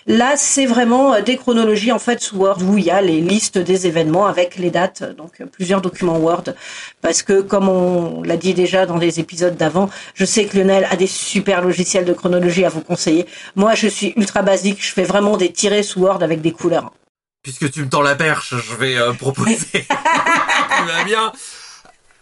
Là, 0.05 0.33
c'est 0.35 0.65
vraiment 0.65 1.13
euh, 1.13 1.21
des 1.21 1.37
chronologies 1.37 1.93
en 1.93 1.97
fait 1.97 2.19
sous 2.19 2.35
Word 2.35 2.61
où 2.61 2.77
il 2.77 2.83
y 2.83 2.91
a 2.91 3.01
les 3.01 3.21
listes 3.21 3.57
des 3.57 3.87
événements 3.87 4.25
avec 4.25 4.57
les 4.57 4.69
dates, 4.69 5.15
donc 5.15 5.39
euh, 5.39 5.45
plusieurs 5.45 5.79
documents 5.79 6.17
Word. 6.17 6.53
Parce 7.01 7.23
que 7.23 7.39
comme 7.39 7.69
on 7.69 8.21
l'a 8.21 8.35
dit 8.35 8.53
déjà 8.53 8.85
dans 8.85 8.97
les 8.97 9.21
épisodes 9.21 9.55
d'avant, 9.55 9.89
je 10.13 10.25
sais 10.25 10.43
que 10.43 10.57
Lionel 10.57 10.89
a 10.91 10.97
des 10.97 11.07
super 11.07 11.61
logiciels 11.61 12.03
de 12.03 12.11
chronologie 12.11 12.65
à 12.65 12.69
vous 12.69 12.81
conseiller. 12.81 13.27
Moi, 13.55 13.75
je 13.75 13.87
suis 13.87 14.13
ultra 14.17 14.41
basique, 14.41 14.85
je 14.85 14.91
fais 14.91 15.05
vraiment 15.05 15.37
des 15.37 15.53
tirés 15.53 15.83
sous 15.83 16.01
Word 16.01 16.21
avec 16.21 16.41
des 16.41 16.51
couleurs 16.51 16.91
puisque 17.45 17.69
tu 17.69 17.83
me 17.83 17.89
tends 17.89 18.01
la 18.01 18.15
perche, 18.15 18.55
je 18.57 18.73
vais 18.73 18.97
euh, 18.97 19.13
proposer. 19.13 19.67
tu 19.71 20.85
vas 20.87 21.03
bien. 21.05 21.31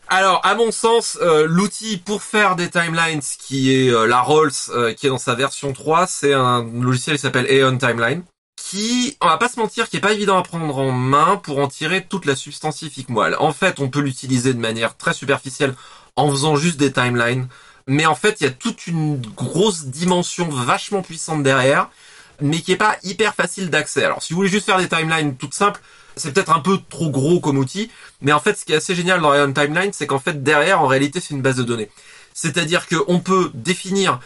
Alors, 0.10 0.46
à 0.46 0.54
mon 0.54 0.70
sens, 0.74 1.18
euh, 1.22 1.48
l'outil 1.48 1.96
pour 1.96 2.22
faire 2.22 2.58
des 2.58 2.70
timelines, 2.70 3.22
qui 3.40 3.74
est 3.74 3.90
euh, 3.90 4.06
la 4.06 4.20
Rolls, 4.20 4.52
qui 4.98 5.08
est 5.08 5.10
dans 5.10 5.18
sa 5.18 5.34
version 5.34 5.72
3, 5.72 6.08
c'est 6.08 6.34
un 6.34 6.66
logiciel 6.66 7.16
qui 7.16 7.22
s'appelle 7.22 7.50
Aeon 7.50 7.78
Timeline, 7.78 8.24
qui, 8.58 9.16
on 9.22 9.28
va 9.28 9.38
pas 9.38 9.48
se 9.48 9.58
mentir, 9.58 9.88
qui 9.88 9.96
est 9.96 10.02
pas 10.02 10.12
évident 10.12 10.38
à 10.38 10.44
prendre 10.44 10.78
en 10.78 10.92
main 10.92 11.38
pour 11.38 11.60
en 11.60 11.69
tirer 11.69 12.04
toute 12.04 12.26
la 12.26 12.36
substantifique 12.36 13.08
moelle. 13.08 13.38
En 13.40 13.54
fait, 13.54 13.80
on 13.80 13.88
peut 13.88 14.02
l'utiliser 14.02 14.54
de 14.54 14.60
manière 14.60 14.98
très 14.98 15.14
superficielle 15.14 15.74
en 16.18 16.30
faisant 16.30 16.58
juste 16.58 16.78
des 16.78 16.92
timelines, 16.92 17.48
mais 17.88 18.06
en 18.06 18.16
fait, 18.16 18.42
il 18.42 18.44
y 18.44 18.48
a 18.48 18.52
toute 18.52 18.88
une 18.88 19.22
grosse 19.22 19.86
dimension 19.86 20.50
vachement 20.50 21.02
puissante 21.02 21.44
derrière 21.44 21.88
mais 22.41 22.62
qui 22.62 22.71
est 22.71 22.77
pas 22.77 22.97
hyper 23.03 23.35
facile 23.35 23.69
d'accès. 23.69 24.03
Alors 24.03 24.21
si 24.24 24.33
vous 24.33 24.38
voulez 24.38 24.50
juste 24.50 24.65
faire 24.65 24.77
des 24.77 24.89
timelines 24.89 25.35
toutes 25.35 25.53
simples, 25.53 25.81
c'est 26.15 26.33
peut-être 26.33 26.51
un 26.51 26.59
peu 26.59 26.80
trop 26.89 27.09
gros 27.09 27.39
comme 27.39 27.57
outil, 27.57 27.89
mais 28.21 28.33
en 28.33 28.39
fait 28.39 28.57
ce 28.57 28.65
qui 28.65 28.74
est 28.74 28.77
assez 28.77 28.95
génial 28.95 29.21
dans 29.21 29.33
Ion 29.33 29.51
Timeline, 29.51 29.94
c'est 29.94 30.07
qu'en 30.07 30.19
fait 30.19 30.44
derrière, 30.44 30.81
en 30.81 30.88
réalité, 30.88 31.19
c'est 31.19 31.33
une 31.33 31.41
base 31.41 31.56
de 31.56 31.63
données. 31.63 31.89
C'est-à-dire 32.33 32.88
qu'on 32.88 33.19
peut 33.19 33.51
définir 33.53 34.19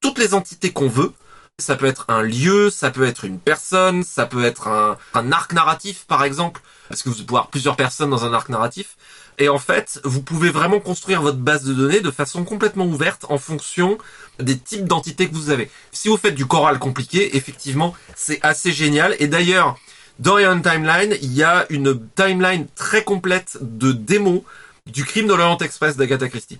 toutes 0.00 0.18
les 0.18 0.34
entités 0.34 0.72
qu'on 0.72 0.88
veut. 0.88 1.12
Ça 1.60 1.74
peut 1.74 1.86
être 1.86 2.04
un 2.08 2.22
lieu, 2.22 2.70
ça 2.70 2.92
peut 2.92 3.04
être 3.04 3.24
une 3.24 3.40
personne, 3.40 4.04
ça 4.04 4.26
peut 4.26 4.44
être 4.44 4.68
un, 4.68 4.96
un 5.14 5.32
arc 5.32 5.52
narratif 5.52 6.04
par 6.06 6.22
exemple, 6.22 6.60
parce 6.88 7.02
que 7.02 7.08
vous 7.08 7.16
pouvez 7.16 7.38
avoir 7.38 7.48
plusieurs 7.48 7.74
personnes 7.74 8.10
dans 8.10 8.24
un 8.24 8.32
arc 8.32 8.48
narratif. 8.48 8.96
Et 9.38 9.48
en 9.48 9.58
fait, 9.58 10.00
vous 10.04 10.20
pouvez 10.20 10.50
vraiment 10.50 10.80
construire 10.80 11.22
votre 11.22 11.38
base 11.38 11.64
de 11.64 11.72
données 11.72 12.00
de 12.00 12.10
façon 12.10 12.44
complètement 12.44 12.86
ouverte 12.86 13.24
en 13.28 13.38
fonction 13.38 13.98
des 14.40 14.58
types 14.58 14.84
d'entités 14.84 15.28
que 15.28 15.34
vous 15.34 15.50
avez. 15.50 15.70
Si 15.92 16.08
vous 16.08 16.16
faites 16.16 16.34
du 16.34 16.46
choral 16.46 16.78
compliqué, 16.78 17.36
effectivement, 17.36 17.94
c'est 18.16 18.40
assez 18.42 18.72
génial. 18.72 19.14
Et 19.20 19.28
d'ailleurs, 19.28 19.78
dans 20.18 20.38
Iron 20.38 20.60
Timeline, 20.60 21.16
il 21.22 21.32
y 21.32 21.44
a 21.44 21.66
une 21.70 22.00
timeline 22.16 22.66
très 22.74 23.04
complète 23.04 23.58
de 23.60 23.92
démos 23.92 24.42
du 24.86 25.04
crime 25.04 25.28
de 25.28 25.34
l'Orient 25.34 25.58
Express 25.58 25.96
d'Agatha 25.96 26.28
Christie. 26.28 26.58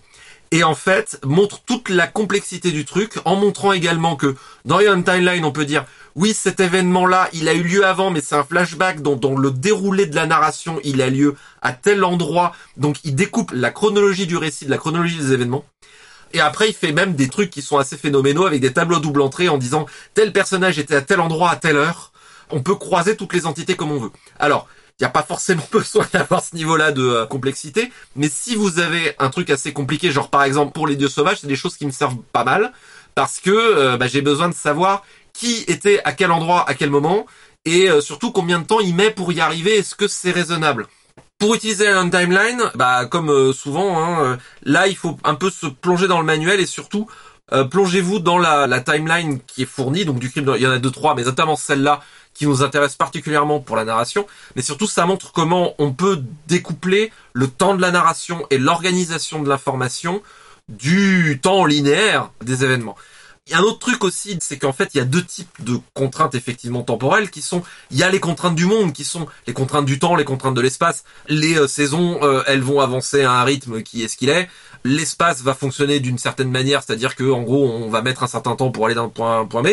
Et 0.50 0.62
en 0.62 0.74
fait, 0.74 1.18
montre 1.24 1.60
toute 1.64 1.88
la 1.88 2.06
complexité 2.06 2.70
du 2.70 2.84
truc, 2.84 3.14
en 3.24 3.36
montrant 3.36 3.72
également 3.72 4.16
que 4.16 4.34
dans 4.64 4.80
Iron 4.80 5.02
Timeline, 5.02 5.44
on 5.44 5.52
peut 5.52 5.66
dire 5.66 5.84
oui, 6.18 6.34
cet 6.34 6.58
événement-là, 6.58 7.28
il 7.32 7.48
a 7.48 7.54
eu 7.54 7.62
lieu 7.62 7.86
avant, 7.86 8.10
mais 8.10 8.20
c'est 8.20 8.34
un 8.34 8.42
flashback 8.42 9.02
dont, 9.02 9.38
le 9.38 9.52
déroulé 9.52 10.04
de 10.04 10.16
la 10.16 10.26
narration, 10.26 10.80
il 10.82 11.00
a 11.00 11.08
lieu 11.10 11.36
à 11.62 11.72
tel 11.72 12.02
endroit. 12.02 12.52
Donc, 12.76 12.96
il 13.04 13.14
découpe 13.14 13.52
la 13.54 13.70
chronologie 13.70 14.26
du 14.26 14.36
récit, 14.36 14.64
de 14.64 14.70
la 14.70 14.78
chronologie 14.78 15.16
des 15.16 15.32
événements. 15.32 15.64
Et 16.32 16.40
après, 16.40 16.70
il 16.70 16.74
fait 16.74 16.90
même 16.90 17.14
des 17.14 17.28
trucs 17.28 17.50
qui 17.50 17.62
sont 17.62 17.78
assez 17.78 17.96
phénoménaux 17.96 18.46
avec 18.46 18.60
des 18.60 18.72
tableaux 18.72 18.98
double 18.98 19.22
entrée 19.22 19.48
en 19.48 19.58
disant 19.58 19.86
tel 20.14 20.32
personnage 20.32 20.80
était 20.80 20.96
à 20.96 21.02
tel 21.02 21.20
endroit 21.20 21.52
à 21.52 21.56
telle 21.56 21.76
heure. 21.76 22.10
On 22.50 22.62
peut 22.62 22.74
croiser 22.74 23.14
toutes 23.14 23.32
les 23.32 23.46
entités 23.46 23.76
comme 23.76 23.92
on 23.92 24.00
veut. 24.00 24.10
Alors, 24.40 24.66
il 24.98 25.04
n'y 25.04 25.06
a 25.06 25.10
pas 25.10 25.22
forcément 25.22 25.62
besoin 25.72 26.04
d'avoir 26.12 26.42
ce 26.42 26.56
niveau-là 26.56 26.90
de 26.90 27.02
euh, 27.02 27.26
complexité, 27.26 27.92
mais 28.16 28.28
si 28.28 28.56
vous 28.56 28.80
avez 28.80 29.14
un 29.20 29.30
truc 29.30 29.50
assez 29.50 29.72
compliqué, 29.72 30.10
genre 30.10 30.30
par 30.30 30.42
exemple 30.42 30.72
pour 30.72 30.88
les 30.88 30.96
dieux 30.96 31.08
sauvages, 31.08 31.38
c'est 31.42 31.46
des 31.46 31.54
choses 31.54 31.76
qui 31.76 31.86
me 31.86 31.92
servent 31.92 32.18
pas 32.32 32.42
mal 32.42 32.72
parce 33.18 33.40
que 33.40 33.50
euh, 33.50 33.96
bah, 33.96 34.06
j'ai 34.06 34.22
besoin 34.22 34.48
de 34.48 34.54
savoir 34.54 35.04
qui 35.38 35.64
était 35.68 36.00
à 36.02 36.12
quel 36.12 36.32
endroit, 36.32 36.68
à 36.68 36.74
quel 36.74 36.90
moment, 36.90 37.24
et 37.64 37.88
euh, 37.88 38.00
surtout 38.00 38.32
combien 38.32 38.58
de 38.58 38.64
temps 38.64 38.80
il 38.80 38.92
met 38.92 39.10
pour 39.10 39.32
y 39.32 39.40
arriver, 39.40 39.76
est-ce 39.76 39.94
que 39.94 40.08
c'est 40.08 40.32
raisonnable? 40.32 40.88
Pour 41.38 41.54
utiliser 41.54 41.86
un 41.86 42.10
timeline, 42.10 42.60
bah 42.74 43.06
comme 43.06 43.30
euh, 43.30 43.52
souvent, 43.52 44.02
hein, 44.02 44.24
euh, 44.24 44.36
là 44.64 44.88
il 44.88 44.96
faut 44.96 45.16
un 45.22 45.36
peu 45.36 45.48
se 45.48 45.66
plonger 45.66 46.08
dans 46.08 46.18
le 46.18 46.26
manuel 46.26 46.58
et 46.58 46.66
surtout 46.66 47.06
plongez-vous 47.70 48.18
dans 48.18 48.36
la, 48.36 48.66
la, 48.66 48.80
timeline 48.80 49.40
qui 49.46 49.62
est 49.62 49.66
fournie, 49.66 50.04
donc 50.04 50.18
du 50.18 50.28
crime, 50.28 50.52
il 50.56 50.60
y 50.60 50.66
en 50.66 50.70
a 50.70 50.78
deux 50.78 50.90
trois, 50.90 51.14
mais 51.14 51.22
notamment 51.22 51.56
celle-là 51.56 52.02
qui 52.34 52.46
nous 52.46 52.62
intéresse 52.62 52.94
particulièrement 52.94 53.60
pour 53.60 53.74
la 53.74 53.86
narration, 53.86 54.26
mais 54.54 54.60
surtout 54.60 54.86
ça 54.86 55.06
montre 55.06 55.32
comment 55.32 55.72
on 55.78 55.94
peut 55.94 56.22
découpler 56.46 57.10
le 57.32 57.46
temps 57.48 57.74
de 57.74 57.80
la 57.80 57.90
narration 57.90 58.44
et 58.50 58.58
l'organisation 58.58 59.42
de 59.42 59.48
l'information 59.48 60.20
du 60.68 61.40
temps 61.42 61.64
linéaire 61.64 62.30
des 62.42 62.64
événements. 62.64 62.96
Il 63.48 63.52
y 63.52 63.54
a 63.54 63.60
un 63.60 63.62
autre 63.62 63.78
truc 63.78 64.04
aussi, 64.04 64.36
c'est 64.42 64.58
qu'en 64.58 64.74
fait, 64.74 64.90
il 64.92 64.98
y 64.98 65.00
a 65.00 65.06
deux 65.06 65.24
types 65.24 65.48
de 65.64 65.78
contraintes 65.94 66.34
effectivement 66.34 66.82
temporelles 66.82 67.30
qui 67.30 67.40
sont, 67.40 67.62
il 67.90 67.96
y 67.96 68.02
a 68.02 68.10
les 68.10 68.20
contraintes 68.20 68.54
du 68.54 68.66
monde 68.66 68.92
qui 68.92 69.04
sont 69.04 69.26
les 69.46 69.54
contraintes 69.54 69.86
du 69.86 69.98
temps, 69.98 70.16
les 70.16 70.26
contraintes 70.26 70.54
de 70.54 70.60
l'espace. 70.60 71.04
Les 71.28 71.56
euh, 71.56 71.66
saisons, 71.66 72.22
euh, 72.22 72.42
elles 72.46 72.60
vont 72.60 72.80
avancer 72.80 73.22
à 73.22 73.32
un 73.32 73.44
rythme 73.44 73.82
qui 73.82 74.02
est 74.02 74.08
ce 74.08 74.18
qu'il 74.18 74.28
est. 74.28 74.50
L'espace 74.84 75.40
va 75.40 75.54
fonctionner 75.54 75.98
d'une 75.98 76.18
certaine 76.18 76.50
manière, 76.50 76.82
c'est-à-dire 76.82 77.16
que 77.16 77.24
en 77.30 77.40
gros, 77.40 77.66
on 77.66 77.88
va 77.88 78.02
mettre 78.02 78.22
un 78.22 78.26
certain 78.26 78.54
temps 78.54 78.70
pour 78.70 78.84
aller 78.84 78.94
d'un 78.94 79.08
point 79.08 79.36
à 79.36 79.38
un 79.38 79.46
point 79.46 79.62
B. 79.62 79.68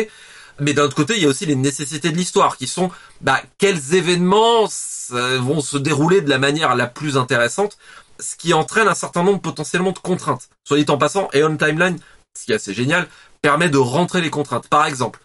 Mais 0.58 0.72
d'un 0.72 0.84
autre 0.84 0.96
côté, 0.96 1.16
il 1.16 1.22
y 1.22 1.26
a 1.26 1.28
aussi 1.28 1.44
les 1.44 1.54
nécessités 1.54 2.10
de 2.10 2.16
l'histoire 2.16 2.56
qui 2.56 2.66
sont, 2.66 2.90
bah, 3.20 3.42
quels 3.58 3.94
événements 3.94 4.66
vont 5.10 5.60
se 5.60 5.76
dérouler 5.76 6.22
de 6.22 6.30
la 6.30 6.38
manière 6.38 6.74
la 6.76 6.86
plus 6.86 7.18
intéressante, 7.18 7.76
ce 8.20 8.36
qui 8.36 8.54
entraîne 8.54 8.88
un 8.88 8.94
certain 8.94 9.22
nombre 9.22 9.40
potentiellement 9.40 9.92
de 9.92 9.98
contraintes. 9.98 10.48
Soit 10.64 10.78
dit 10.78 10.90
en 10.90 10.96
passant, 10.96 11.28
et 11.34 11.44
on 11.44 11.54
timeline, 11.58 11.98
ce 12.34 12.46
qui 12.46 12.52
est 12.52 12.56
assez 12.56 12.72
génial, 12.72 13.06
permet 13.46 13.68
de 13.68 13.78
rentrer 13.78 14.20
les 14.20 14.30
contraintes. 14.30 14.66
Par 14.66 14.86
exemple, 14.86 15.20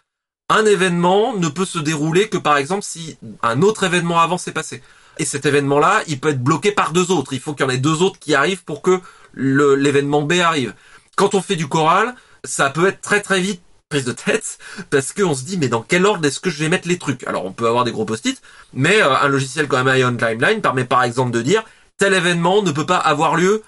un 0.48 0.64
événement 0.68 1.36
ne 1.36 1.48
peut 1.48 1.66
se 1.66 1.80
dérouler 1.80 2.30
que 2.30 2.38
par 2.38 2.58
exemple 2.58 2.84
si 2.84 3.18
un 3.42 3.64
autre 3.64 3.84
événement 3.84 4.20
avant 4.20 4.38
s'est 4.38 4.52
passé. 4.52 4.84
Et 5.18 5.26
cet 5.26 5.48
événement-là, 5.48 6.04
il 6.06 6.20
peut 6.20 6.30
être 6.30 6.44
bloqué 6.44 6.72
par 6.72 6.92
deux 6.92 7.10
autres. 7.10 7.34
Il 7.34 7.40
faut 7.40 7.56
qu'il 7.56 7.66
y 7.66 7.68
en 7.68 7.72
ait 7.72 7.80
deux 7.80 8.04
autres 8.04 8.20
qui 8.20 8.36
arrivent 8.36 8.64
pour 8.64 8.84
que 8.84 9.02
l'événement 9.34 10.22
B 10.22 10.34
arrive. 10.34 10.76
Quand 11.16 11.34
on 11.34 11.42
fait 11.42 11.56
du 11.56 11.68
choral, 11.68 12.14
ça 12.44 12.70
peut 12.70 12.86
être 12.86 13.02
très 13.02 13.22
très 13.22 13.42
vite 13.42 13.64
prise 13.90 14.06
de 14.06 14.12
tête 14.12 14.60
parce 14.92 15.14
qu'on 15.14 15.34
se 15.34 15.44
dit 15.44 15.58
mais 15.58 15.68
dans 15.68 15.82
quel 15.82 16.06
ordre 16.06 16.24
est-ce 16.24 16.40
que 16.40 16.52
je 16.52 16.60
vais 16.60 16.70
mettre 16.70 16.88
les 16.88 17.00
trucs? 17.00 17.26
Alors 17.26 17.44
on 17.44 17.54
peut 17.54 17.68
avoir 17.68 17.86
des 17.86 17.92
gros 17.92 18.06
post-it, 18.06 18.40
mais 18.72 19.02
euh, 19.02 19.16
un 19.16 19.30
logiciel 19.30 19.68
comme 19.68 19.88
Ion 19.88 20.16
Timeline 20.16 20.62
permet 20.62 20.86
par 20.86 21.04
exemple 21.04 21.32
de 21.32 21.42
dire 21.42 21.64
tel 21.98 22.14
événement 22.14 22.62
ne 22.62 22.72
peut 22.72 22.86
pas 22.86 22.98
avoir 22.98 23.36
lieu 23.36 23.64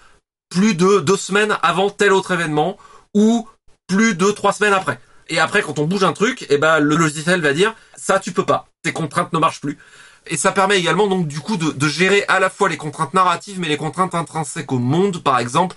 plus 0.51 0.75
de 0.75 0.99
deux 0.99 1.17
semaines 1.17 1.57
avant 1.63 1.89
tel 1.89 2.13
autre 2.13 2.29
événement 2.29 2.77
ou 3.15 3.47
plus 3.87 4.15
de 4.15 4.31
trois 4.31 4.53
semaines 4.53 4.73
après. 4.73 4.99
Et 5.29 5.39
après, 5.39 5.61
quand 5.61 5.79
on 5.79 5.85
bouge 5.85 6.03
un 6.03 6.13
truc, 6.13 6.45
eh 6.49 6.57
ben, 6.57 6.79
le 6.79 6.95
logiciel 6.95 7.41
va 7.41 7.53
dire, 7.53 7.73
ça, 7.95 8.19
tu 8.19 8.31
peux 8.31 8.45
pas. 8.45 8.67
Tes 8.83 8.91
contraintes 8.91 9.33
ne 9.33 9.39
marchent 9.39 9.61
plus. 9.61 9.77
Et 10.27 10.37
ça 10.37 10.51
permet 10.51 10.77
également, 10.77 11.07
donc, 11.07 11.27
du 11.27 11.39
coup, 11.39 11.57
de, 11.57 11.87
gérer 11.87 12.23
à 12.27 12.39
la 12.39 12.49
fois 12.49 12.69
les 12.69 12.77
contraintes 12.77 13.13
narratives, 13.13 13.59
mais 13.59 13.67
les 13.67 13.77
contraintes 13.77 14.15
intrinsèques 14.15 14.71
au 14.71 14.79
monde. 14.79 15.21
Par 15.23 15.39
exemple, 15.39 15.75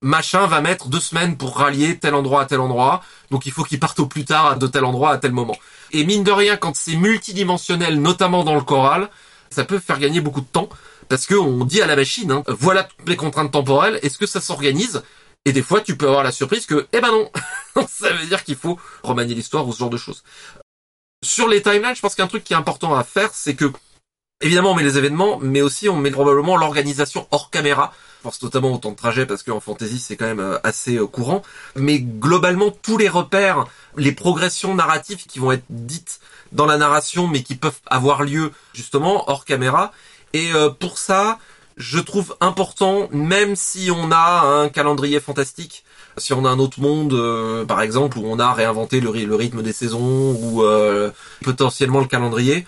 machin 0.00 0.46
va 0.46 0.60
mettre 0.60 0.88
deux 0.88 1.00
semaines 1.00 1.36
pour 1.36 1.56
rallier 1.56 1.98
tel 1.98 2.14
endroit 2.14 2.42
à 2.42 2.46
tel 2.46 2.60
endroit. 2.60 3.02
Donc, 3.30 3.46
il 3.46 3.52
faut 3.52 3.64
qu'il 3.64 3.80
parte 3.80 3.98
au 4.00 4.06
plus 4.06 4.24
tard 4.24 4.58
de 4.58 4.66
tel 4.66 4.84
endroit 4.84 5.10
à 5.10 5.18
tel 5.18 5.32
moment. 5.32 5.56
Et 5.92 6.04
mine 6.04 6.24
de 6.24 6.32
rien, 6.32 6.56
quand 6.56 6.74
c'est 6.76 6.96
multidimensionnel, 6.96 8.00
notamment 8.00 8.44
dans 8.44 8.54
le 8.54 8.62
choral, 8.62 9.08
ça 9.50 9.64
peut 9.64 9.78
faire 9.78 9.98
gagner 9.98 10.20
beaucoup 10.20 10.40
de 10.40 10.46
temps 10.46 10.68
Parce 11.08 11.26
que 11.26 11.34
on 11.34 11.64
dit 11.64 11.82
à 11.82 11.86
la 11.86 11.96
machine, 11.96 12.32
hein, 12.32 12.42
voilà 12.48 12.84
toutes 12.84 13.08
les 13.08 13.16
contraintes 13.16 13.52
temporelles, 13.52 13.98
est-ce 14.02 14.16
que 14.16 14.26
ça 14.26 14.40
s'organise? 14.40 15.02
Et 15.44 15.52
des 15.52 15.62
fois, 15.62 15.80
tu 15.80 15.96
peux 15.96 16.06
avoir 16.06 16.22
la 16.22 16.32
surprise 16.32 16.66
que, 16.66 16.86
eh 16.92 17.00
ben 17.00 17.10
non, 17.10 17.30
ça 17.88 18.12
veut 18.12 18.26
dire 18.26 18.44
qu'il 18.44 18.56
faut 18.56 18.78
remanier 19.02 19.34
l'histoire 19.34 19.66
ou 19.66 19.72
ce 19.72 19.78
genre 19.78 19.90
de 19.90 19.96
choses. 19.96 20.22
Sur 21.24 21.48
les 21.48 21.62
timelines, 21.62 21.94
je 21.94 22.00
pense 22.00 22.14
qu'un 22.14 22.26
truc 22.26 22.44
qui 22.44 22.52
est 22.52 22.56
important 22.56 22.94
à 22.94 23.04
faire, 23.04 23.30
c'est 23.32 23.54
que, 23.54 23.72
évidemment, 24.40 24.72
on 24.72 24.74
met 24.74 24.82
les 24.82 24.98
événements, 24.98 25.38
mais 25.40 25.62
aussi 25.62 25.88
on 25.88 25.96
met 25.96 26.10
probablement 26.10 26.56
l'organisation 26.56 27.26
hors 27.30 27.50
caméra. 27.50 27.92
Je 28.22 28.28
pense 28.28 28.42
notamment 28.44 28.72
au 28.72 28.78
temps 28.78 28.92
de 28.92 28.96
trajet 28.96 29.26
parce 29.26 29.42
qu'en 29.42 29.58
fantasy 29.58 29.98
c'est 29.98 30.16
quand 30.16 30.26
même 30.26 30.38
euh, 30.38 30.56
assez 30.62 30.96
euh, 30.96 31.08
courant. 31.08 31.42
Mais 31.74 31.98
globalement 31.98 32.70
tous 32.70 32.96
les 32.96 33.08
repères, 33.08 33.66
les 33.96 34.12
progressions 34.12 34.76
narratives 34.76 35.26
qui 35.26 35.40
vont 35.40 35.50
être 35.50 35.64
dites 35.68 36.20
dans 36.52 36.66
la 36.66 36.76
narration 36.76 37.26
mais 37.26 37.42
qui 37.42 37.56
peuvent 37.56 37.80
avoir 37.86 38.22
lieu 38.22 38.52
justement 38.74 39.28
hors 39.28 39.44
caméra. 39.44 39.90
Et 40.34 40.52
euh, 40.54 40.70
pour 40.70 40.98
ça, 40.98 41.40
je 41.82 41.98
trouve 41.98 42.36
important, 42.40 43.08
même 43.10 43.56
si 43.56 43.90
on 43.90 44.12
a 44.12 44.42
un 44.42 44.68
calendrier 44.68 45.18
fantastique, 45.18 45.84
si 46.16 46.32
on 46.32 46.44
a 46.44 46.48
un 46.48 46.60
autre 46.60 46.80
monde, 46.80 47.66
par 47.66 47.82
exemple, 47.82 48.18
où 48.18 48.26
on 48.26 48.38
a 48.38 48.52
réinventé 48.52 49.00
le, 49.00 49.10
rythme 49.10 49.62
des 49.62 49.72
saisons 49.72 50.30
ou 50.30 50.62
potentiellement 51.42 52.00
le 52.00 52.06
calendrier, 52.06 52.64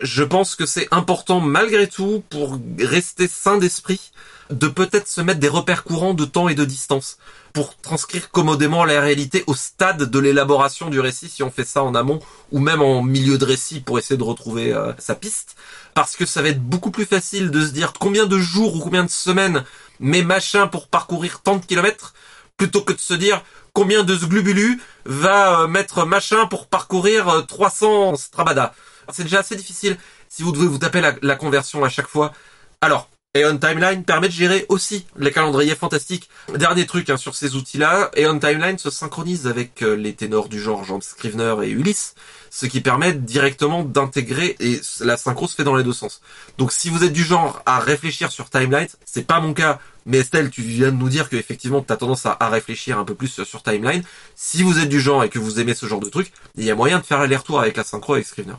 je 0.00 0.22
pense 0.22 0.56
que 0.56 0.66
c'est 0.66 0.88
important 0.90 1.40
malgré 1.40 1.86
tout 1.88 2.22
pour 2.28 2.58
rester 2.78 3.28
sain 3.28 3.56
d'esprit 3.56 4.12
de 4.54 4.68
peut-être 4.68 5.08
se 5.08 5.20
mettre 5.20 5.40
des 5.40 5.48
repères 5.48 5.84
courants 5.84 6.14
de 6.14 6.24
temps 6.24 6.48
et 6.48 6.54
de 6.54 6.64
distance 6.64 7.18
pour 7.52 7.76
transcrire 7.76 8.30
commodément 8.30 8.84
la 8.84 9.00
réalité 9.00 9.44
au 9.46 9.54
stade 9.54 10.04
de 10.04 10.18
l'élaboration 10.18 10.90
du 10.90 11.00
récit 11.00 11.28
si 11.28 11.42
on 11.42 11.50
fait 11.50 11.64
ça 11.64 11.82
en 11.82 11.94
amont 11.94 12.20
ou 12.52 12.60
même 12.60 12.82
en 12.82 13.02
milieu 13.02 13.38
de 13.38 13.44
récit 13.44 13.80
pour 13.80 13.98
essayer 13.98 14.16
de 14.16 14.22
retrouver 14.22 14.72
euh, 14.72 14.92
sa 14.98 15.14
piste 15.14 15.56
parce 15.94 16.16
que 16.16 16.26
ça 16.26 16.42
va 16.42 16.48
être 16.48 16.62
beaucoup 16.62 16.90
plus 16.90 17.04
facile 17.04 17.50
de 17.50 17.66
se 17.66 17.72
dire 17.72 17.92
combien 17.92 18.26
de 18.26 18.38
jours 18.38 18.76
ou 18.76 18.80
combien 18.80 19.04
de 19.04 19.10
semaines 19.10 19.64
met 20.00 20.22
machin 20.22 20.66
pour 20.66 20.88
parcourir 20.88 21.40
tant 21.42 21.56
de 21.56 21.64
kilomètres 21.64 22.14
plutôt 22.56 22.82
que 22.82 22.92
de 22.92 23.00
se 23.00 23.14
dire 23.14 23.42
combien 23.72 24.04
de 24.04 24.14
glubulu 24.14 24.80
va 25.04 25.62
euh, 25.62 25.66
mettre 25.66 26.06
machin 26.06 26.46
pour 26.46 26.68
parcourir 26.68 27.44
300 27.46 28.12
euh, 28.12 28.16
strabada. 28.16 28.74
C'est 29.12 29.24
déjà 29.24 29.40
assez 29.40 29.56
difficile 29.56 29.98
si 30.28 30.42
vous 30.42 30.52
devez 30.52 30.66
vous 30.66 30.78
taper 30.78 31.02
la 31.22 31.36
conversion 31.36 31.84
à 31.84 31.88
chaque 31.90 32.08
fois. 32.08 32.32
Alors, 32.80 33.08
Aeon 33.36 33.58
Timeline 33.58 34.04
permet 34.04 34.28
de 34.28 34.32
gérer 34.32 34.64
aussi 34.68 35.06
les 35.18 35.32
calendriers 35.32 35.74
fantastiques. 35.74 36.30
Dernier 36.54 36.86
truc 36.86 37.10
hein, 37.10 37.16
sur 37.16 37.34
ces 37.34 37.56
outils-là, 37.56 38.12
Aeon 38.16 38.38
Timeline 38.38 38.78
se 38.78 38.90
synchronise 38.90 39.48
avec 39.48 39.82
euh, 39.82 39.96
les 39.96 40.12
ténors 40.14 40.48
du 40.48 40.60
genre 40.60 40.84
Jean 40.84 41.00
Scrivener 41.00 41.56
et 41.64 41.70
Ulysse, 41.70 42.14
ce 42.50 42.66
qui 42.66 42.80
permet 42.80 43.12
directement 43.12 43.82
d'intégrer 43.82 44.54
et 44.60 44.80
la 45.00 45.16
synchro 45.16 45.48
se 45.48 45.56
fait 45.56 45.64
dans 45.64 45.74
les 45.74 45.82
deux 45.82 45.92
sens. 45.92 46.22
Donc 46.58 46.70
si 46.70 46.90
vous 46.90 47.02
êtes 47.02 47.12
du 47.12 47.24
genre 47.24 47.60
à 47.66 47.80
réfléchir 47.80 48.30
sur 48.30 48.50
Timeline, 48.50 48.86
c'est 49.04 49.26
pas 49.26 49.40
mon 49.40 49.52
cas, 49.52 49.80
mais 50.06 50.18
Estelle, 50.18 50.50
tu 50.50 50.62
viens 50.62 50.92
de 50.92 50.96
nous 50.96 51.08
dire 51.08 51.28
que 51.28 51.34
effectivement 51.34 51.82
tu 51.82 51.92
as 51.92 51.96
tendance 51.96 52.26
à, 52.26 52.36
réfléchir 52.48 53.00
un 53.00 53.04
peu 53.04 53.16
plus 53.16 53.42
sur 53.42 53.64
Timeline. 53.64 54.04
Si 54.36 54.62
vous 54.62 54.78
êtes 54.78 54.88
du 54.88 55.00
genre 55.00 55.24
et 55.24 55.28
que 55.28 55.40
vous 55.40 55.58
aimez 55.58 55.74
ce 55.74 55.86
genre 55.86 55.98
de 55.98 56.08
truc, 56.08 56.30
il 56.56 56.62
y 56.62 56.70
a 56.70 56.76
moyen 56.76 57.00
de 57.00 57.04
faire 57.04 57.18
aller-retour 57.18 57.58
avec 57.58 57.76
la 57.76 57.82
synchro 57.82 58.14
avec 58.14 58.26
Scrivener. 58.26 58.54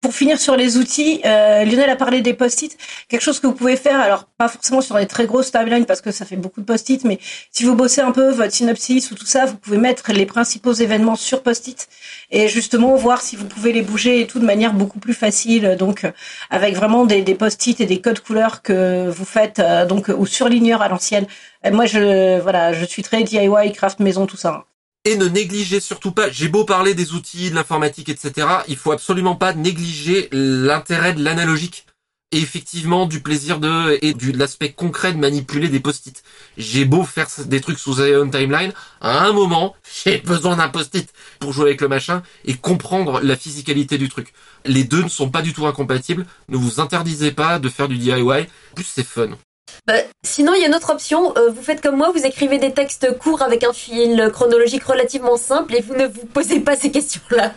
Pour 0.00 0.14
finir 0.14 0.38
sur 0.38 0.54
les 0.54 0.76
outils, 0.76 1.20
euh, 1.24 1.64
Lionel 1.64 1.90
a 1.90 1.96
parlé 1.96 2.22
des 2.22 2.32
post-it. 2.32 2.78
Quelque 3.08 3.20
chose 3.20 3.40
que 3.40 3.48
vous 3.48 3.52
pouvez 3.52 3.74
faire, 3.74 3.98
alors 3.98 4.26
pas 4.38 4.46
forcément 4.46 4.80
sur 4.80 4.94
des 4.96 5.08
très 5.08 5.26
grosses 5.26 5.50
timelines 5.50 5.86
parce 5.86 6.00
que 6.00 6.12
ça 6.12 6.24
fait 6.24 6.36
beaucoup 6.36 6.60
de 6.60 6.66
post-it, 6.66 7.02
mais 7.02 7.18
si 7.50 7.64
vous 7.64 7.74
bossez 7.74 8.00
un 8.00 8.12
peu 8.12 8.30
votre 8.30 8.52
synopsis 8.52 9.10
ou 9.10 9.16
tout 9.16 9.26
ça, 9.26 9.46
vous 9.46 9.56
pouvez 9.56 9.76
mettre 9.76 10.12
les 10.12 10.24
principaux 10.24 10.72
événements 10.72 11.16
sur 11.16 11.42
post-it 11.42 11.88
et 12.30 12.46
justement 12.46 12.94
voir 12.94 13.20
si 13.20 13.34
vous 13.34 13.46
pouvez 13.46 13.72
les 13.72 13.82
bouger 13.82 14.20
et 14.20 14.28
tout 14.28 14.38
de 14.38 14.44
manière 14.44 14.72
beaucoup 14.72 15.00
plus 15.00 15.14
facile. 15.14 15.74
Donc 15.76 16.06
avec 16.48 16.76
vraiment 16.76 17.04
des, 17.04 17.22
des 17.22 17.34
post-it 17.34 17.80
et 17.80 17.86
des 17.86 18.00
codes 18.00 18.20
couleurs 18.20 18.62
que 18.62 19.08
vous 19.08 19.24
faites 19.24 19.58
euh, 19.58 19.84
donc 19.84 20.12
ou 20.16 20.26
surligneurs 20.26 20.80
à 20.80 20.88
l'ancienne. 20.88 21.26
Moi 21.72 21.86
je 21.86 22.38
voilà, 22.38 22.72
je 22.72 22.84
suis 22.84 23.02
très 23.02 23.24
DIY, 23.24 23.72
craft 23.72 23.98
maison, 23.98 24.26
tout 24.26 24.36
ça. 24.36 24.64
Et 25.08 25.16
ne 25.16 25.24
négligez 25.26 25.80
surtout 25.80 26.12
pas, 26.12 26.30
j'ai 26.30 26.48
beau 26.48 26.66
parler 26.66 26.92
des 26.92 27.14
outils, 27.14 27.48
de 27.48 27.54
l'informatique, 27.54 28.10
etc., 28.10 28.46
il 28.68 28.76
faut 28.76 28.92
absolument 28.92 29.36
pas 29.36 29.54
négliger 29.54 30.28
l'intérêt 30.32 31.14
de 31.14 31.24
l'analogique. 31.24 31.86
Et 32.30 32.36
effectivement, 32.36 33.06
du 33.06 33.22
plaisir 33.22 33.58
de, 33.58 33.98
et 34.02 34.12
du, 34.12 34.32
de 34.32 34.38
l'aspect 34.38 34.72
concret 34.72 35.14
de 35.14 35.18
manipuler 35.18 35.68
des 35.68 35.80
post-it. 35.80 36.22
J'ai 36.58 36.84
beau 36.84 37.04
faire 37.04 37.26
des 37.46 37.62
trucs 37.62 37.78
sous 37.78 38.02
Aeon 38.02 38.28
Timeline, 38.28 38.74
à 39.00 39.24
un 39.24 39.32
moment, 39.32 39.74
j'ai 40.04 40.18
besoin 40.18 40.56
d'un 40.56 40.68
post-it 40.68 41.10
pour 41.38 41.54
jouer 41.54 41.68
avec 41.68 41.80
le 41.80 41.88
machin 41.88 42.22
et 42.44 42.52
comprendre 42.52 43.22
la 43.22 43.34
physicalité 43.34 43.96
du 43.96 44.10
truc. 44.10 44.34
Les 44.66 44.84
deux 44.84 45.02
ne 45.02 45.08
sont 45.08 45.30
pas 45.30 45.40
du 45.40 45.54
tout 45.54 45.66
incompatibles. 45.66 46.26
Ne 46.50 46.58
vous 46.58 46.80
interdisez 46.80 47.32
pas 47.32 47.58
de 47.58 47.70
faire 47.70 47.88
du 47.88 47.96
DIY. 47.96 48.46
Plus 48.74 48.84
c'est 48.84 49.06
fun. 49.06 49.38
Bah, 49.86 49.94
sinon, 50.22 50.54
il 50.54 50.60
y 50.60 50.64
a 50.64 50.68
une 50.68 50.74
autre 50.74 50.90
option. 50.90 51.34
Euh, 51.36 51.48
vous 51.50 51.62
faites 51.62 51.80
comme 51.80 51.96
moi, 51.96 52.10
vous 52.10 52.24
écrivez 52.24 52.58
des 52.58 52.72
textes 52.72 53.16
courts 53.18 53.42
avec 53.42 53.64
un 53.64 53.72
fil 53.72 54.30
chronologique 54.32 54.84
relativement 54.84 55.36
simple 55.36 55.74
et 55.74 55.80
vous 55.80 55.94
ne 55.94 56.06
vous 56.06 56.26
posez 56.26 56.60
pas 56.60 56.76
ces 56.76 56.90
questions-là. 56.90 57.54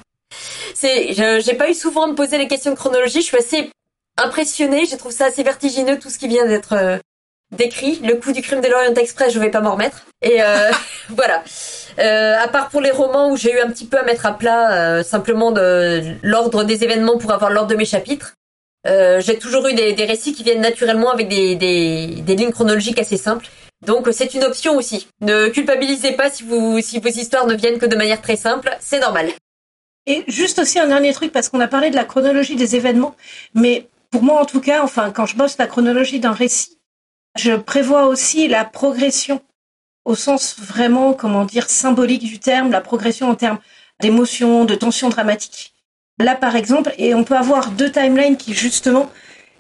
C'est, 0.74 1.14
j'ai 1.14 1.54
pas 1.56 1.70
eu 1.70 1.74
souvent 1.74 2.04
à 2.04 2.08
me 2.08 2.16
poser 2.16 2.38
les 2.38 2.48
questions 2.48 2.72
de 2.72 2.78
chronologie. 2.78 3.22
Je 3.22 3.26
suis 3.26 3.38
assez 3.38 3.70
impressionnée. 4.18 4.86
Je 4.86 4.96
trouve 4.96 5.12
ça 5.12 5.26
assez 5.26 5.44
vertigineux 5.44 6.00
tout 6.00 6.10
ce 6.10 6.18
qui 6.18 6.30
vient 6.30 6.46
d'être 6.46 6.74
euh, 6.74 6.98
décrit. 7.52 8.00
Le 8.02 8.16
coup 8.16 8.32
du 8.32 8.42
crime 8.42 8.62
de 8.62 8.68
l'Orient 8.70 8.94
Express, 8.94 9.34
je 9.34 9.40
vais 9.40 9.52
pas 9.52 9.60
m'en 9.60 9.74
remettre. 9.74 10.06
Et 10.22 10.42
euh, 10.42 10.72
voilà. 11.10 11.44
à 11.98 12.48
part 12.48 12.70
pour 12.70 12.80
les 12.80 12.92
romans 12.92 13.30
où 13.30 13.36
j'ai 13.36 13.54
eu 13.54 13.60
un 13.60 13.70
petit 13.70 13.86
peu 13.86 13.98
à 13.98 14.04
mettre 14.04 14.26
à 14.26 14.38
plat 14.38 15.04
simplement 15.04 15.52
de 15.52 16.16
l'ordre 16.24 16.64
des 16.64 16.86
événements 16.86 17.18
pour 17.18 17.34
avoir 17.34 17.52
l'ordre 17.52 17.70
de 17.70 17.76
mes 17.76 17.84
chapitres. 17.84 18.36
Euh, 18.88 19.22
j'ai 19.22 19.38
toujours 19.38 19.68
eu 19.68 19.74
des, 19.74 20.06
récits 20.06 20.34
qui 20.34 20.44
viennent 20.44 20.62
naturellement 20.62 21.12
avec 21.12 21.28
des, 21.28 21.56
des, 21.56 22.08
des 22.08 22.36
lignes 22.36 22.52
chronologiques 22.52 23.00
assez 23.00 23.18
simples. 23.18 23.48
Donc 23.86 24.08
c'est 24.12 24.34
une 24.34 24.44
option 24.44 24.76
aussi. 24.76 25.08
Ne 25.22 25.50
culpabilisez 25.50 26.14
pas 26.14 26.30
si, 26.30 26.44
vous, 26.44 26.82
si 26.82 27.00
vos 27.00 27.10
histoires 27.10 27.48
ne 27.48 27.56
viennent 27.56 27.80
que 27.80 27.86
de 27.86 27.96
manière 27.96 28.22
très 28.22 28.36
simple, 28.36 28.76
c'est 28.80 29.00
normal. 29.00 29.32
Et 30.08 30.24
juste 30.28 30.60
aussi 30.60 30.80
un 30.80 30.88
dernier 30.88 31.14
truc, 31.14 31.32
parce 31.32 31.50
qu'on 31.50 31.60
a 31.60 31.68
parlé 31.68 31.90
de 31.90 31.96
la 31.96 32.06
chronologie 32.06 32.56
des 32.56 32.76
événements, 32.76 33.16
mais 33.54 33.88
pour 34.10 34.24
moi 34.24 34.42
en 34.42 34.46
tout 34.46 34.62
cas, 34.62 34.84
enfin 34.84 35.12
quand 35.12 35.26
je 35.26 35.36
bosse 35.36 35.58
la 35.58 35.68
chronologie 35.68 36.20
d'un 36.20 36.32
récit, 36.32 36.80
je 37.38 37.54
prévois 37.54 38.08
aussi 38.08 38.48
la 38.48 38.66
progression 38.66 39.42
au 40.06 40.16
sens 40.16 40.60
vraiment, 40.60 41.14
comment 41.14 41.46
dire, 41.46 41.70
symbolique 41.70 42.24
du 42.24 42.40
terme, 42.40 42.72
la 42.72 42.82
progression 42.82 43.30
en 43.30 43.36
termes 43.36 43.60
d'émotion, 44.00 44.66
de 44.66 44.74
tension 44.74 45.10
dramatique. 45.10 45.71
Là, 46.22 46.36
par 46.36 46.56
exemple, 46.56 46.94
et 46.98 47.14
on 47.16 47.24
peut 47.24 47.36
avoir 47.36 47.72
deux 47.72 47.92
timelines 47.92 48.38
qui, 48.38 48.54
justement, 48.54 49.10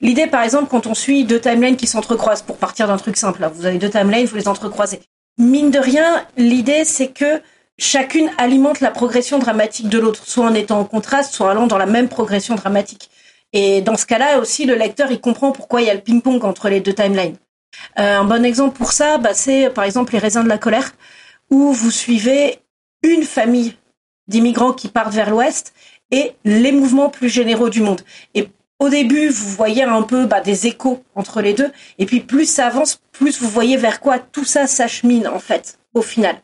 l'idée, 0.01 0.27
par 0.27 0.44
exemple, 0.44 0.68
quand 0.70 0.88
on 0.88 0.94
suit 0.94 1.24
deux 1.24 1.39
timelines 1.39 1.77
qui 1.77 1.88
s'entrecroisent, 1.88 2.41
pour 2.41 2.58
partir 2.58 2.88
d'un 2.88 2.98
truc 2.98 3.18
simple, 3.18 3.50
vous 3.53 3.65
avez 3.65 3.77
deux 3.77 3.89
timelines, 3.89 4.25
vous 4.25 4.36
les 4.36 4.48
entrecroisez. 4.48 5.01
Mine 5.38 5.72
de 5.72 5.80
rien, 5.80 6.25
l'idée, 6.38 6.84
c'est 6.84 7.08
que 7.08 7.41
chacune 7.77 8.30
alimente 8.38 8.80
la 8.80 8.91
progression 8.91 9.39
dramatique 9.39 9.89
de 9.89 9.98
l'autre, 9.98 10.22
soit 10.25 10.46
en 10.46 10.53
étant 10.53 10.80
en 10.80 10.86
contraste, 10.86 11.34
soit 11.34 11.51
allant 11.51 11.68
dans 11.68 11.77
la 11.77 11.86
même 11.86 12.10
progression 12.10 12.56
dramatique. 12.56 13.10
Et 13.53 13.82
dans 13.82 13.98
ce 13.98 14.06
cas-là 14.06 14.39
aussi, 14.39 14.65
le 14.65 14.75
lecteur, 14.75 15.12
il 15.12 15.20
comprend 15.20 15.51
pourquoi 15.51 15.82
il 15.82 15.88
y 15.88 15.89
a 15.89 15.94
le 15.94 16.01
ping-pong 16.01 16.44
entre 16.46 16.70
les 16.70 16.80
deux 16.80 16.94
timelines. 16.94 17.38
Euh, 18.00 18.20
un 18.20 18.24
bon 18.24 18.46
exemple 18.46 18.77
pour 18.77 18.91
ça, 18.91 19.18
bah, 19.18 19.34
c'est 19.34 19.70
par 19.70 19.84
exemple 19.84 20.13
les 20.13 20.20
raisins 20.20 20.44
de 20.44 20.50
la 20.50 20.58
colère, 20.58 20.91
où 21.50 21.72
vous 21.74 21.91
suivez 21.91 22.60
une 23.03 23.24
famille 23.24 23.75
d'immigrants 24.27 24.74
qui 24.74 24.88
partent 24.88 25.13
vers 25.13 25.30
l'ouest 25.30 25.74
et 26.12 26.34
les 26.44 26.72
mouvements 26.72 27.10
plus 27.10 27.30
généraux 27.30 27.70
du 27.70 27.82
monde. 27.82 28.01
Et 28.36 28.50
au 28.80 28.89
début, 28.89 29.30
vous 29.30 29.50
voyez 29.50 29.84
un 29.84 30.01
peu 30.01 30.25
bah, 30.25 30.41
des 30.41 30.68
échos 30.68 31.03
entre 31.15 31.41
les 31.41 31.53
deux, 31.53 31.72
et 32.00 32.06
puis 32.06 32.20
plus 32.20 32.46
ça 32.46 32.68
avance, 32.68 33.00
plus 33.12 33.39
vous 33.41 33.50
voyez 33.50 33.77
vers 33.77 34.00
quoi 34.00 34.20
tout 34.20 34.46
ça 34.46 34.68
s'achemine 34.68 35.27
en 35.27 35.39
fait, 35.39 35.77
au 35.94 36.01
final. 36.01 36.41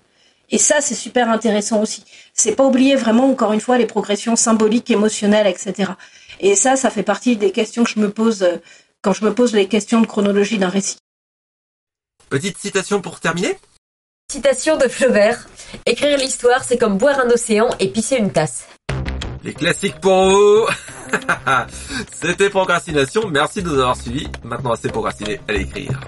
Et 0.50 0.58
ça, 0.58 0.80
c'est 0.80 0.96
super 0.96 1.30
intéressant 1.30 1.82
aussi. 1.82 2.06
C'est 2.34 2.56
pas 2.56 2.66
oublier 2.66 2.96
vraiment, 2.96 3.30
encore 3.30 3.54
une 3.54 3.60
fois, 3.60 3.78
les 3.78 3.86
progressions 3.86 4.36
symboliques, 4.36 4.90
émotionnelles, 4.90 5.48
etc. 5.48 5.92
Et 6.40 6.56
ça, 6.56 6.76
ça 6.76 6.90
fait 6.90 7.04
partie 7.04 7.36
des 7.36 7.52
questions 7.52 7.84
que 7.84 7.90
je 7.90 8.00
me 8.00 8.12
pose 8.12 8.44
euh, 8.44 8.58
quand 9.02 9.14
je 9.14 9.26
me 9.26 9.34
pose 9.34 9.54
les 9.54 9.68
questions 9.68 10.00
de 10.00 10.08
chronologie 10.08 10.58
d'un 10.58 10.70
récit. 10.70 10.98
Petite 12.30 12.58
citation 12.58 13.02
pour 13.02 13.20
terminer. 13.20 13.58
Citation 14.32 14.78
de 14.78 14.88
Flaubert. 14.88 15.48
Écrire 15.86 16.18
l'histoire, 16.18 16.64
c'est 16.64 16.78
comme 16.78 16.98
boire 16.98 17.20
un 17.20 17.30
océan 17.30 17.70
et 17.80 17.88
pisser 17.90 18.18
une 18.18 18.32
tasse. 18.32 18.68
Les 19.48 19.54
classiques 19.54 20.02
pour 20.02 20.30
vous 20.30 20.66
C'était 22.12 22.50
Procrastination, 22.50 23.30
merci 23.30 23.64
de 23.64 23.70
nous 23.70 23.76
avoir 23.80 23.96
suivis. 23.96 24.28
Maintenant 24.44 24.74
assez 24.74 24.90
procrastiné, 24.90 25.40
allez 25.48 25.62
écrire. 25.62 26.02